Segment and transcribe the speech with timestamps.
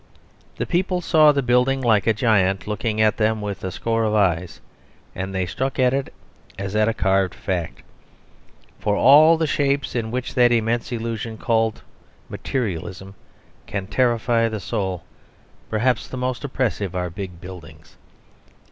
[0.55, 4.15] The people saw the building like a giant looking at them with a score of
[4.15, 4.59] eyes,
[5.13, 6.11] and they struck at it
[6.57, 7.83] as at a carved fact.
[8.79, 11.83] For of all the shapes in which that immense illusion called
[12.29, 13.13] materialism
[13.67, 15.03] can terrify the soul,
[15.69, 17.95] perhaps the most oppressive are big buildings.